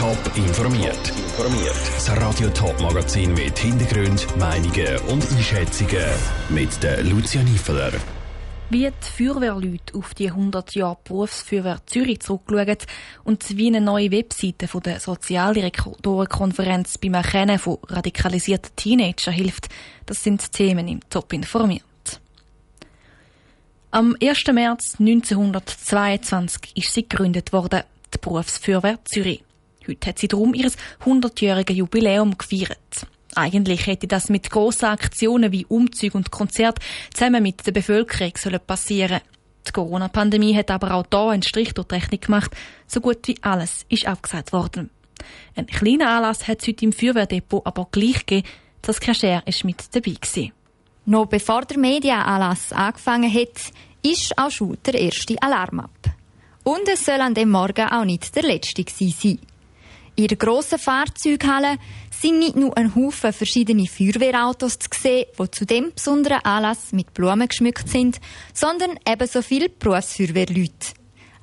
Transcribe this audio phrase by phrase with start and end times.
[0.00, 1.08] Top informiert.
[1.10, 1.76] Informiert.
[1.94, 6.06] Das Radio Top Magazin mit Hintergrund, Meinungen und Einschätzungen
[6.48, 7.92] mit der Lucia Niefeler.
[8.70, 12.78] Wie die Feuerwehrleute auf die 100 Jahre Berufsfeuerwehr Zürich zurückschauen
[13.24, 19.68] und wie eine neue Webseite von der Sozialdirektorenkonferenz beim Erkennen von radikalisierten Teenagern hilft,
[20.06, 21.82] das sind Themen im Top informiert.
[23.90, 24.46] Am 1.
[24.46, 27.82] März 1922 ist sie gegründet worden,
[28.14, 29.44] die Berufsfeuerwehr Zürich.
[29.90, 30.70] Heute hat sie darum ihr
[31.04, 33.06] 100-jähriges Jubiläum gefeiert.
[33.34, 36.78] Eigentlich hätte das mit grossen Aktionen wie Umzügen und Konzert
[37.12, 39.20] zusammen mit der Bevölkerung sollen passieren.
[39.66, 42.52] Die Corona-Pandemie hat aber auch hier einen Strich durch die Rechnung gemacht.
[42.86, 44.90] So gut wie alles ist abgesagt worden.
[45.56, 48.46] Ein kleiner Anlass hat es heute im Feuerwehrdepot aber gleich gegeben.
[48.82, 50.52] Das Kascher ist mit dabei gewesen.
[51.04, 53.72] Noch bevor der Medienanlass angefangen hat,
[54.04, 55.90] ist auch schon der erste Alarm ab.
[56.62, 59.38] Und es soll an dem Morgen auch nicht der letzte sein.
[60.20, 61.78] In der grossen Fahrzeughalle
[62.10, 67.14] sind nicht nur ein Haufen verschiedene Feuerwehrautos zu sehen, die zu dem besonderen Anlass mit
[67.14, 68.20] Blumen geschmückt sind,
[68.52, 70.92] sondern ebenso viele Berufsfeuerwehrleute.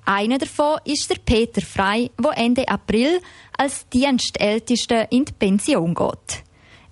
[0.05, 3.20] Einer davon ist der Peter Frei, der Ende April
[3.58, 6.44] als Dienstältester in die Pension geht.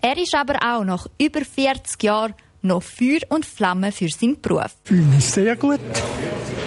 [0.02, 4.76] Er ist aber auch nach über 40 Jahren noch Feuer und Flamme für seinen Beruf.
[4.86, 5.80] Ich fühle mich sehr gut.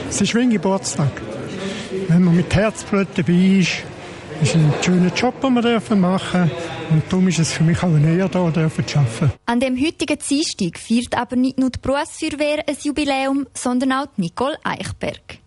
[0.08, 1.10] Es ist wie ein Geburtstag.
[2.06, 3.82] Wenn man mit Herzblut dabei ist,
[4.42, 6.50] ist ein schöner Job, den wir machen dürfen.
[6.90, 9.32] Und darum ist es für mich auch Ehre, hier zu arbeiten.
[9.46, 14.58] An dem heutigen Dienstag feiert aber nicht nur die Berufsfeuerwehr ein Jubiläum, sondern auch Nicole
[14.64, 15.38] Eichberg.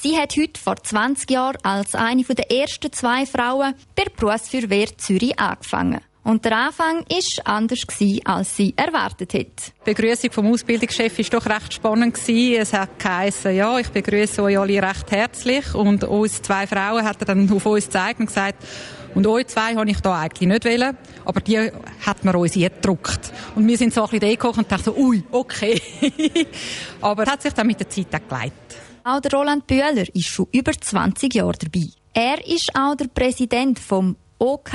[0.00, 4.96] Sie hat heute vor 20 Jahren als eine der ersten zwei Frauen bei der Berufsfeuerwehr
[4.98, 6.00] Zürich angefangen.
[6.24, 7.84] Und der Anfang war anders,
[8.24, 9.72] als sie erwartet hat.
[9.86, 12.16] Die Begrüßung vom Ausbildungschef war doch recht spannend.
[12.28, 15.74] Es hat geheißen, ja, ich begrüße euch alle recht herzlich.
[15.74, 18.64] Und uns zwei Frauen hat er dann auf uns gezeigt und gesagt,
[19.14, 21.70] und euch zwei habe ich da eigentlich nicht wollen, aber die
[22.06, 23.32] hat man uns jetzt gedruckt.
[23.54, 25.80] Und wir sind so ein bisschen gekocht und dachten so, ui, okay.
[27.00, 28.54] aber es hat sich dann mit der Zeit auch geleitet.
[29.04, 31.88] Auch der Roland Bühler ist schon über 20 Jahre dabei.
[32.14, 34.70] Er ist auch der Präsident vom OK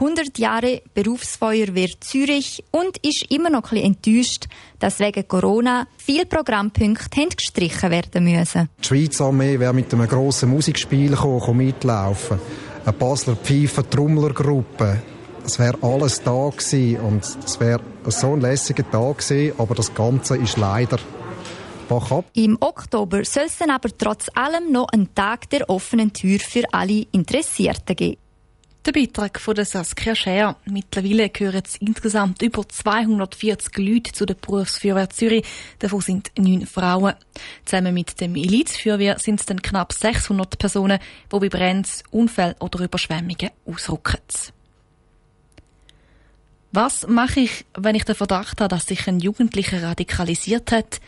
[0.00, 4.46] 100 Jahre Berufsfeuerwehr Zürich und ist immer noch ein enttäuscht,
[4.78, 8.68] dass wegen Corona viele Programmpunkte haben gestrichen werden müssen.
[8.80, 12.38] Die Schweizer Armee wäre mit einem grossen Musikspiel gekommen, mitlaufen.
[12.84, 15.02] Eine Basler Pfeifer Trommlergruppe.
[15.44, 19.92] Es wäre alles da gewesen und es wäre so ein lässiger Tag gewesen, aber das
[19.92, 20.98] Ganze ist leider
[22.34, 26.64] im Oktober soll es dann aber trotz allem noch einen Tag der offenen Tür für
[26.70, 28.18] alle Interessierten geben.
[28.88, 30.56] Der Beitrag von der Saskia Scher.
[30.64, 35.44] Mittlerweile gehören insgesamt über 240 Leute zu der Berufsfeuerwehr Zürich.
[35.78, 37.12] Davon sind neun Frauen.
[37.66, 41.00] Zusammen mit dem Milizfeuerwehr sind es dann knapp 600 Personen,
[41.30, 44.22] die bei Bränden, Unfällen oder Überschwemmungen ausrücken.
[46.72, 51.02] Was mache ich, wenn ich den Verdacht habe, dass sich ein Jugendlicher radikalisiert hat?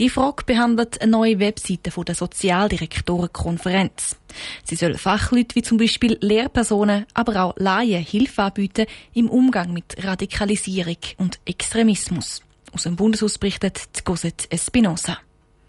[0.00, 4.16] Die Frage behandelt eine neue Webseite der Sozialdirektorenkonferenz.
[4.64, 10.02] Sie soll Fachleute wie zum Beispiel Lehrpersonen, aber auch Laien Hilfe anbieten im Umgang mit
[10.02, 12.40] Radikalisierung und Extremismus.
[12.72, 15.18] Aus dem Bundeshaus berichtet Cosette Espinosa.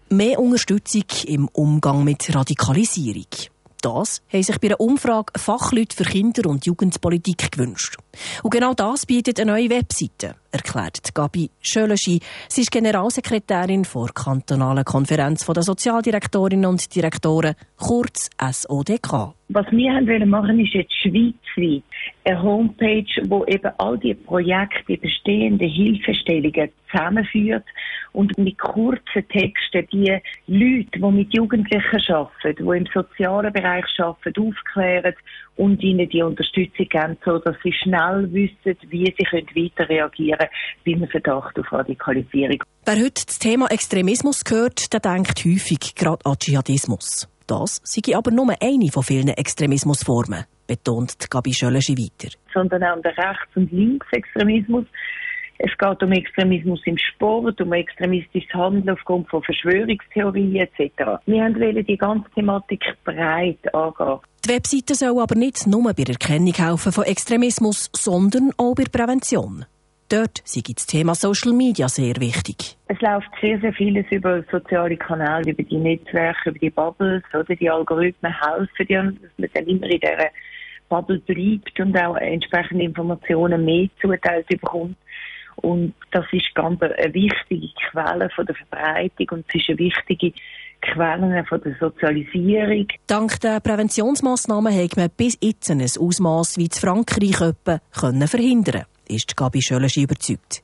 [0.08, 3.26] Mehr Unterstützung im Umgang mit Radikalisierung.
[3.82, 7.96] Das haben sich bei einer Umfrage Fachleute für Kinder- und Jugendpolitik gewünscht.
[8.44, 12.20] Und genau das bietet eine neue Webseite, erklärt Gabi Schöleschi.
[12.48, 19.34] Sie ist Generalsekretärin der kantonalen Konferenz der Sozialdirektorinnen und Direktoren, kurz SODK.
[19.48, 21.82] Was wir machen ist jetzt schweizweit
[22.24, 27.64] eine Homepage, wo eben all die Projekte, die bestehenden Hilfestellungen zusammenführt
[28.12, 34.48] und mit kurzen Texten die Leute, die mit Jugendlichen arbeiten, die im sozialen Bereich arbeiten,
[34.48, 35.14] aufklären
[35.56, 40.38] und ihnen die Unterstützung geben, so dass sie schnell wissen, wie sie können weiter reagieren
[40.38, 40.50] können
[40.84, 42.62] bei einem Verdacht auf Radikalisierung.
[42.84, 47.28] Wer heute das Thema Extremismus hört, der denkt häufig gerade an Dschihadismus.
[47.46, 52.34] Das sei aber nur eine von vielen Extremismusformen, betont Gabi Schöleschi weiter.
[52.52, 54.86] Sondern auch der Rechts- und Linksextremismus.
[55.58, 61.22] Es geht um Extremismus im Sport, um extremistisches Handeln aufgrund von Verschwörungstheorien etc.
[61.26, 64.18] Wir wollen die ganze Thematik breit angehen.
[64.44, 68.84] Die Webseite soll aber nicht nur bei der Erkennung helfen von Extremismus, sondern auch bei
[68.90, 69.66] Prävention.
[70.08, 72.76] Dort sei das Thema Social Media sehr wichtig.
[72.88, 77.54] Es läuft sehr, sehr vieles über soziale Kanäle, über die Netzwerke, über die Bubbles oder
[77.54, 80.30] die Algorithmen helfen dir, dass man dann immer in dieser
[80.92, 84.98] Bubble bleibt und auch entsprechende Informationen mehr zuteilt bekommt.
[85.56, 90.32] Und das ist ganz eine wichtige Quelle von der Verbreitung und es ist eine wichtige
[90.82, 92.88] Quellen von der Sozialisierung.
[93.06, 98.84] Dank der Präventionsmaßnahmen hat man bis jetzt ein Ausmaß wie in Frankreich etwa können verhindern,
[99.08, 100.62] ist Gabi Schöllisch überzeugt.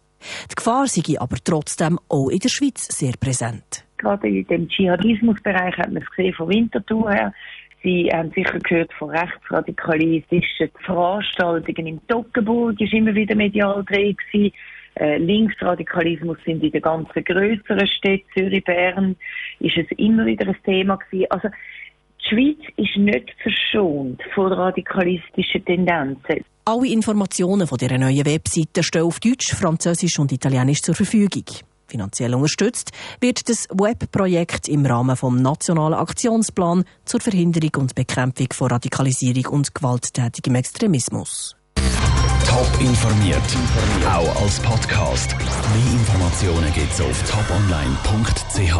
[0.50, 3.84] Die Gefahr sei aber trotzdem auch in der Schweiz sehr präsent.
[3.96, 7.32] Gerade in dem Dschihadismusbereich hat man es gesehen von Winterthur her.
[7.82, 14.16] Sie haben sicher gehört von rechtsradikalistischen Veranstaltungen in Toggenburg, ist immer wieder medial drin.
[14.98, 19.14] Äh, Linksradikalismus sind in den ganzen grösseren Städten, Zürich, Bern,
[19.60, 21.26] ist es immer wieder ein Thema gewesen.
[21.30, 21.48] Also,
[22.20, 26.44] die Schweiz ist nicht verschont von radikalistischen Tendenzen.
[26.64, 31.44] Alle Informationen von dieser neuen Webseite stehen auf Deutsch, Französisch und Italienisch zur Verfügung.
[31.88, 38.68] Finanziell unterstützt wird das Webprojekt im Rahmen vom Nationalen Aktionsplan zur Verhinderung und Bekämpfung von
[38.68, 41.56] Radikalisierung und gewalttätigem Extremismus.
[42.46, 43.42] Top informiert,
[44.06, 45.34] auch als Podcast.
[45.38, 48.74] Mehr Informationen gibt's auf toponline.ch.